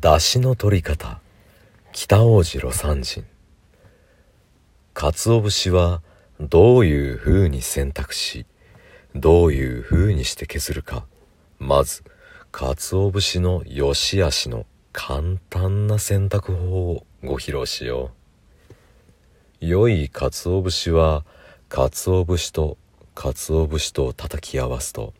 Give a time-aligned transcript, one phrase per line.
[0.00, 1.20] 出汁の取り方。
[1.92, 3.26] 北王子魯山人。
[4.94, 6.00] 鰹節は
[6.40, 8.46] どういう風に選択し
[9.14, 11.04] どういう風にして削るか。
[11.58, 12.02] まず
[12.50, 18.10] 鰹節の良し悪しの簡単な選択法をご披露しよ
[19.60, 19.66] う。
[19.66, 21.26] 良い鰹節は
[21.68, 22.78] 鰹節と
[23.14, 25.12] 鰹節と叩き合わすと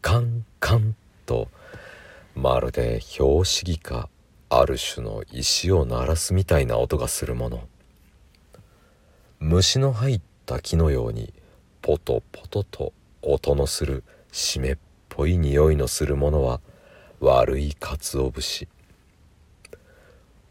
[0.00, 0.94] カンカン
[1.26, 1.48] と
[2.36, 4.08] まるで拍子木か
[4.54, 7.66] ある種の石を鳴らすみたいな音がするもの。
[9.40, 11.32] 虫の入った木のように
[11.80, 12.92] ポトポトと
[13.22, 14.76] 音のする湿っ
[15.08, 16.60] ぽい匂いのするものは
[17.18, 18.68] 悪い鰹節。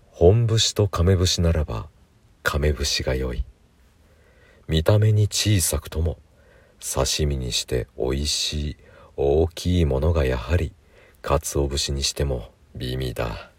[0.10, 1.88] 本節と亀節ならば
[2.42, 3.46] 亀節が良い。
[4.68, 6.18] 見た目に小さくとも
[6.80, 8.78] 刺身にしておいしい
[9.16, 10.74] 大きいものがやはり
[11.22, 13.51] 鰹節にしても美味だ。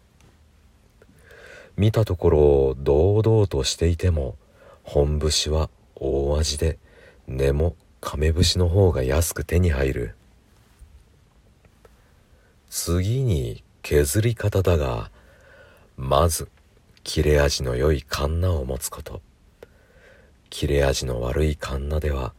[1.77, 4.37] 見たところ堂々としていても
[4.83, 6.79] 本節は大味で
[7.27, 10.15] 根も亀節の方が安く手に入る。
[12.69, 15.11] 次に削り方だが
[15.97, 16.49] まず
[17.05, 19.21] 切れ味の良いカンナを持つこと。
[20.51, 22.35] 切れ味の悪いカンナでは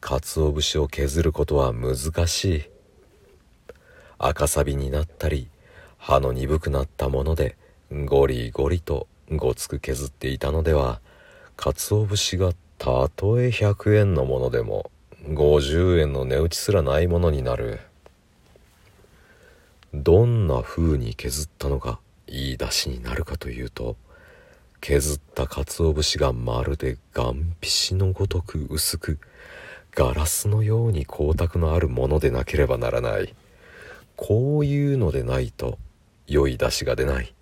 [0.00, 2.62] 鰹節を削ることは難しい。
[4.18, 5.48] 赤サビになったり
[5.98, 7.56] 刃の鈍くなったもので
[7.94, 11.00] ゴリゴリとごつく削っていたのでは
[11.56, 14.90] 鰹節がたとえ100円のものでも
[15.28, 17.78] 50円の値打ちすらないものになる。
[19.94, 23.96] どんな風に削ったのがいい出汁になるかというと
[24.80, 29.18] 削った鰹節がまるで岩皮紙のごとく薄く
[29.94, 33.32] ガラスのように光沢のあるものでなければならない。
[34.16, 35.78] こういうのでないと
[36.26, 37.32] 良い出汁が出ない。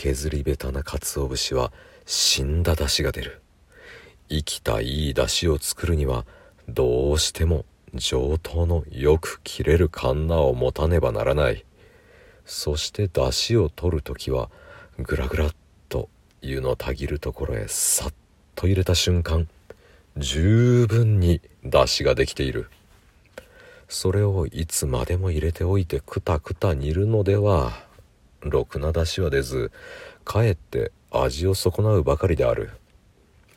[0.00, 1.72] 削りべたな鰹節は
[2.06, 3.42] 死んだ出汁が出る。
[4.30, 6.24] 生きたいい出汁を作るには
[6.70, 11.66] どうしても上等のよく切れるカンナを持たねばならない。
[12.46, 14.48] そして出汁を取る時は
[14.96, 15.50] グラグラっ
[15.90, 16.08] と
[16.40, 18.14] 湯のたぎるところへさっ
[18.54, 19.48] と入れた瞬間
[20.16, 22.70] 十分に出汁ができている。
[23.90, 27.89] それをいつまでも入れておいてくたくた煮るのでは。
[28.42, 29.70] ろくな出汁は出ず
[30.24, 32.70] かえって味を損なうばかりである。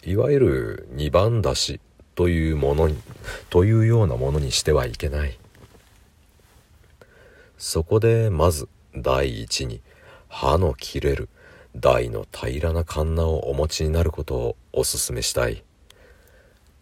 [0.05, 1.79] いわゆる二番出汁
[2.16, 2.97] というものに
[3.49, 5.38] というようなものにしてはいけない。
[7.57, 9.81] そこでまず第一に
[10.27, 11.29] 刃の切れる
[11.75, 15.63] 台の平らなカンナをお持ちになることをお勧めしたい。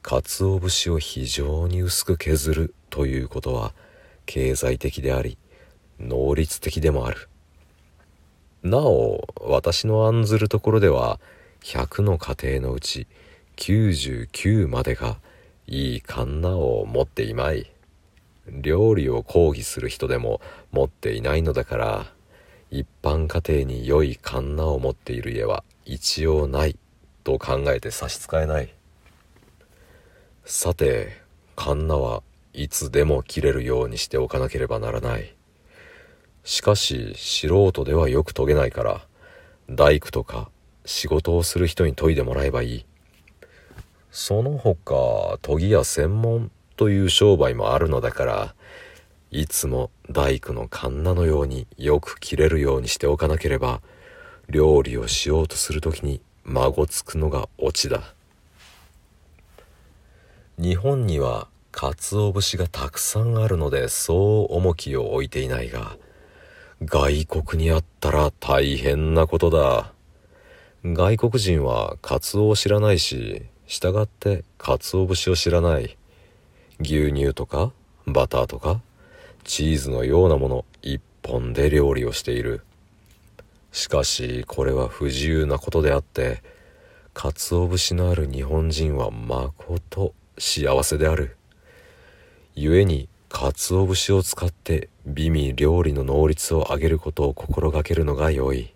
[0.01, 3.73] 鰹節を非常に薄く削るということは
[4.25, 5.37] 経済的であり
[5.99, 7.29] 能率的でもある。
[8.63, 11.19] なお私の案ずるところでは
[11.63, 13.07] 100の家庭のうち
[13.57, 15.17] 99までが
[15.67, 17.71] いいカンナを持っていまい。
[18.47, 22.05] 料理を講義する人でも持っていないのだから
[22.69, 26.77] 一般家庭に良いカンナを持っている家は一応ない
[27.23, 28.73] と考えて差し支えない。
[30.45, 31.21] さて
[31.55, 32.23] カンナは
[32.53, 35.33] いつでも切れるようにしておかなければならない。
[36.43, 39.01] しかし素人ではよく研げないから
[39.69, 40.49] 大工とか
[40.85, 42.85] 仕事をする人に研いでもらえばいい。
[44.11, 48.55] その他研ぎ屋専門という商売もあるのだから
[49.29, 53.81] いつも大工のカンナのようによく切れるようにしておかなければ
[54.49, 58.13] 料理をしようとする時に孫つくのがオチだ。
[60.57, 65.97] 日本には鰹節がたくさんあるのでそう重きを置いていないが
[66.83, 69.93] 外国にあったら大変なことだ。
[70.83, 75.95] 外国人はカツオを知らないし従って鰹節を知らない。
[76.79, 77.71] 牛乳とか
[78.07, 78.81] バターとか
[79.43, 82.63] チーズのようなもの一本で料理をしている。
[83.71, 86.41] しかしこれは不自由なことであって
[87.13, 91.37] 鰹節のある日本人はまこと幸せである。
[92.55, 98.73] 故に鰹節を使って美味料理の能率を上げることを心がけるのが良い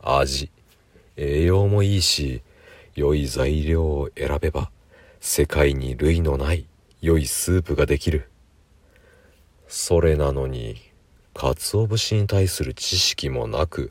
[0.00, 0.50] 味
[1.16, 2.42] 栄養もいいし
[2.94, 4.70] 良い材料を選べば
[5.20, 6.66] 世界に類のない
[7.00, 8.30] 良いスープができる
[9.66, 10.76] それなのに
[11.34, 13.90] 鰹節に対する知識もなく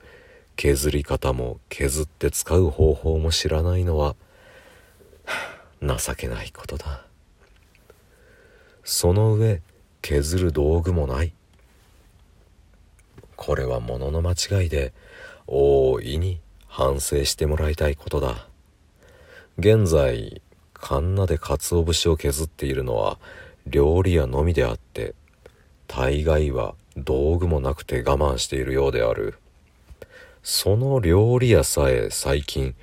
[0.55, 4.15] 削り方も削って使う方法も知らないのは
[5.81, 7.05] 情けないことだ
[8.83, 9.61] その上
[10.07, 11.33] 削る道具もない。
[13.35, 14.93] これはものの間違いで
[15.47, 18.47] 大いに反省してもらいたいことだ。
[19.57, 20.43] 現在
[20.73, 23.17] カンナで鰹節を削っているのは
[23.65, 25.15] 料理屋のみであって
[25.87, 29.39] 大概は道具もなくて我慢しているようである。
[30.43, 32.75] その料理屋さえ最近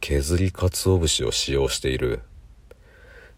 [0.00, 2.22] 削り鰹節を使用している。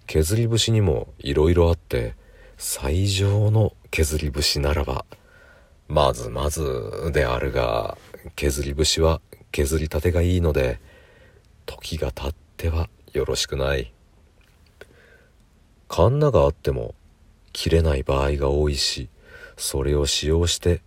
[0.07, 2.15] 削り節にもいろいろあって
[2.65, 5.05] 最上の削り節ならば
[5.89, 7.99] まずまずであるが
[8.37, 9.21] 削り節は
[9.51, 10.79] 削りたてがいいので
[11.67, 13.93] 時が経ってはよろしくない。
[15.89, 16.95] カンナがあっても
[17.53, 19.09] 切れない場合が多いし
[19.57, 20.83] それを使用して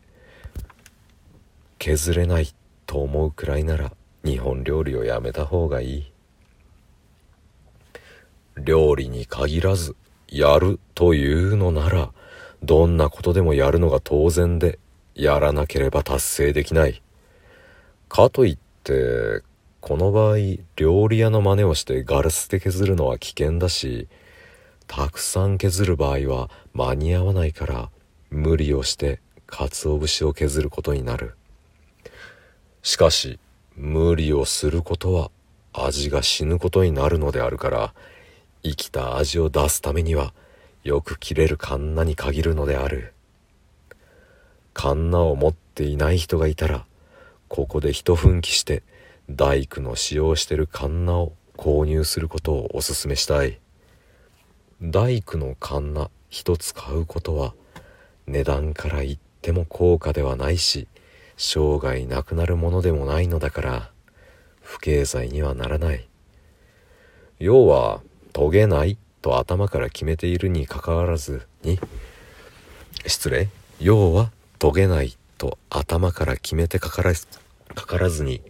[1.78, 2.48] 削れない
[2.86, 3.92] と思うくらいなら
[4.24, 6.12] 日本料理をやめた方がいい。
[8.58, 12.12] 料理に限らずやるというのなら
[12.64, 14.80] どんなことでもやるのが当然で
[15.14, 17.02] やらなければ達成できない。
[18.10, 19.44] かといって
[19.82, 20.38] この場合
[20.76, 24.08] 料理屋の真似をしてガラスで削るのは危険だし
[24.88, 27.90] たくさん削る場合は間に合わないから
[28.30, 31.36] 無理をして鰹節を削ることになる。
[32.82, 33.40] しかし
[33.76, 35.32] 無理をすることは
[35.74, 37.94] 味が死ぬことになるのであるから
[38.68, 40.34] 生きた味を出すためには
[40.84, 43.14] よく切れるカンナに限るのである。
[44.74, 46.86] カンナを持っていない人がいたら
[47.48, 48.82] ここで一奮起して
[49.30, 53.60] 大工の使用してるカンナを購入することをお勧めしたい。
[54.82, 57.54] 大工のカンナ一つ買うことは
[58.26, 60.88] 値段から言っても高価ではないし
[61.38, 63.92] 生涯なくなるものでもないのだから
[64.62, 66.08] 不経済にはならない。
[67.38, 68.02] 要は
[68.36, 71.80] 遂げないと頭から決めているにかかわらずに
[73.08, 73.48] 失礼
[73.80, 74.30] 要は
[74.60, 77.14] 遂げないと頭から決めてかから
[77.76, 78.42] かからずに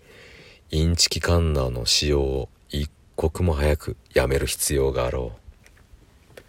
[0.71, 6.41] インチキカンナーの使用を一刻も早くやめる必要があろう。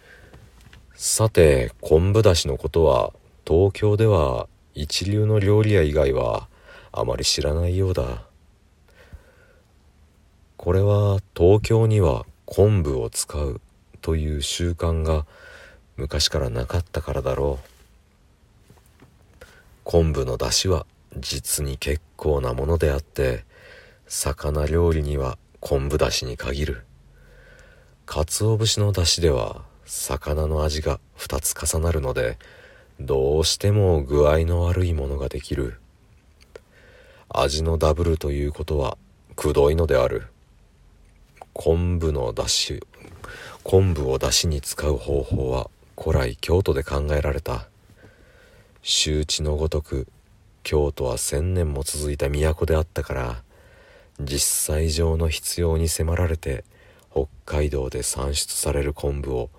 [0.95, 3.13] さて昆布だしのことは
[3.47, 6.47] 東京では一流の料理屋以外は
[6.91, 8.23] あまり知らないようだ。
[10.55, 13.59] これは東京には昆布を使う
[14.01, 15.25] という習慣が
[15.97, 19.45] 昔からなかったからだろう。
[19.83, 20.85] 昆布の出汁は
[21.17, 23.43] 実に結構なものであって
[24.07, 26.85] 魚料理には昆布だしに限る。
[28.05, 32.37] 鰹節の出汁では魚の味が2つ重なるので
[33.01, 35.79] どうしても具合の悪いものができる。
[37.27, 38.97] 味のダブルということは
[39.35, 40.27] くどいのである。
[41.59, 42.83] 昆布のだし
[43.63, 47.67] 昆布をだしに使う方法は古来京都で考えられた。
[48.83, 50.07] 周知のごとく
[50.61, 53.43] 京都は千年も続いた都であったから
[54.21, 56.63] 実際上の必要に迫られて
[57.11, 59.49] 北海道で産出される昆布を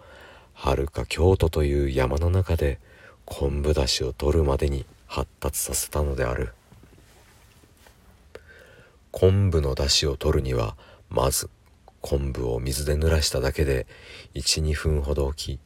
[0.55, 2.79] はるか京都という山の中で
[3.25, 6.53] 昆布だしを取るまでに発達させたのである。
[9.11, 10.77] 昆布のだしを取るには
[11.11, 11.51] まず
[12.01, 13.87] 昆布を水で濡らしただけで
[14.35, 15.59] 12分ほど置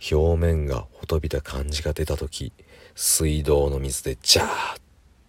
[0.00, 2.52] き表面がほとびた感じが出た時
[2.94, 4.48] 水道の水でジャーッ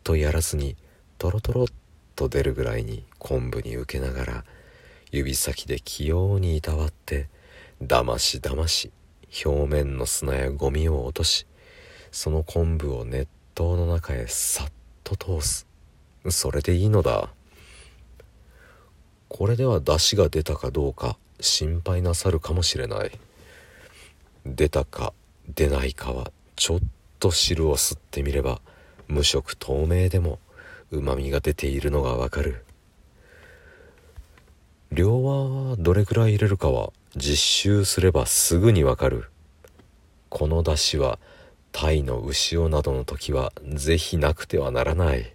[0.03, 0.75] とやらずに
[1.17, 1.67] トロトロっ
[2.15, 4.45] と出るぐらいに昆布に受けながら
[5.11, 7.29] 指先で器用にいたわって
[7.81, 8.91] だましだまし
[9.45, 11.45] 表面の砂やゴミを落とし
[12.11, 13.27] その昆布を熱
[13.59, 14.71] 湯の中へさっ
[15.03, 15.67] と通す。
[16.29, 17.29] それでいいのだ。
[19.29, 23.11] これでは出汁が出たかどうか心配なさるかもしれない。
[24.45, 25.13] 出たか
[25.47, 26.79] 出ないかはちょっ
[27.19, 28.59] と汁を吸ってみれば
[29.07, 30.39] 無色透明でも
[30.91, 32.65] うまみが出ているのがわかる。
[34.91, 39.29] 量はどれくらい入れるかは実習すればすぐにわかる。
[40.29, 41.19] この出汁は
[41.71, 45.33] 鯛の牛尾などの時は是非なくてはならない。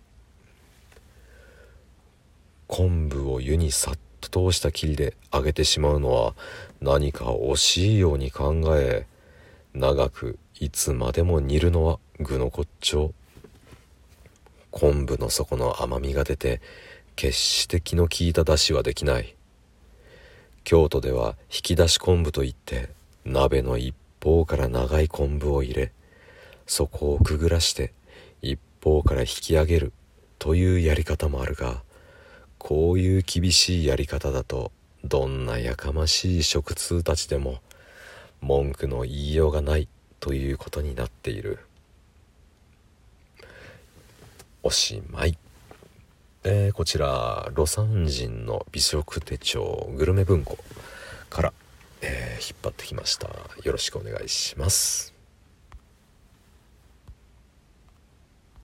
[2.77, 6.35] 昆布を湯にさっと通したきりで揚げてしまうのは
[6.81, 9.07] 何か惜しいように考え
[9.75, 13.15] 長くいつまでも煮るのは具の骨頂。
[14.73, 16.61] 昆布の底の甘みが出て
[17.15, 19.37] 決して気の利いた出汁はできない。
[20.65, 22.89] 京都では引き出し昆布といって
[23.25, 25.93] 鍋の一方から長い昆布を入れ
[26.67, 27.93] そこをくぐらして
[28.43, 29.93] 一方から引き上げる
[30.41, 31.85] というやり方もあるが
[32.65, 34.73] こういう厳しいやり方だと
[35.05, 37.59] どんなやかましい食通たちでも
[38.41, 39.87] 文句の言いようがない
[40.19, 41.59] ということになっている
[44.63, 45.37] おしまい。
[46.43, 50.57] えー、こちら、ロサン人の美食手帳グルメ文庫
[51.29, 51.53] から、
[52.01, 53.29] えー、引っ張ってきました。
[53.63, 55.14] よろしくお願いします。